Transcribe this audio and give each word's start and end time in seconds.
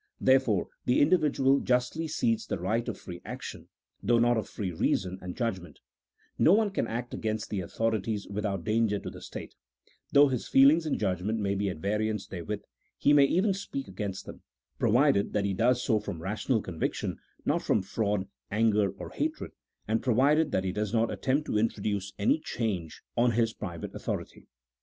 Therefore, 0.19 0.67
the 0.87 0.99
individual 0.99 1.59
justly 1.59 2.07
cedes 2.07 2.47
the 2.47 2.57
right 2.57 2.87
of 2.89 2.97
free 2.97 3.21
action, 3.23 3.67
though 4.01 4.17
not 4.17 4.35
of 4.35 4.49
free 4.49 4.71
reason 4.71 5.19
and 5.21 5.37
judg 5.37 5.59
ment; 5.61 5.79
no 6.39 6.53
one 6.53 6.71
can 6.71 6.87
act 6.87 7.13
against 7.13 7.51
the 7.51 7.59
authorities 7.61 8.27
without 8.27 8.63
dan 8.63 8.87
ger 8.87 8.97
to 8.97 9.11
the 9.11 9.21
state, 9.21 9.53
though 10.11 10.27
his 10.27 10.47
feelings 10.47 10.87
and 10.87 10.97
judgment 10.99 11.37
may 11.37 11.53
be 11.53 11.69
at 11.69 11.77
variance 11.77 12.25
therewith; 12.25 12.63
he 12.97 13.13
may 13.13 13.25
even 13.25 13.53
speak 13.53 13.87
against 13.87 14.25
them, 14.25 14.41
pro 14.79 14.91
vided 14.91 15.33
that 15.33 15.45
he 15.45 15.53
does 15.53 15.83
so 15.83 15.99
from 15.99 16.19
rational 16.19 16.63
conviction, 16.63 17.19
not 17.45 17.61
from 17.61 17.83
fraud, 17.83 18.27
anger, 18.49 18.89
or 18.97 19.09
hatred, 19.11 19.51
and 19.87 20.01
provided 20.01 20.51
that 20.51 20.63
he 20.63 20.71
does 20.71 20.91
not 20.91 21.11
attempt 21.11 21.45
to 21.45 21.59
introduce 21.59 22.11
any 22.17 22.39
change 22.39 23.03
on 23.15 23.33
his 23.33 23.53
private 23.53 23.93
authority. 23.93 24.47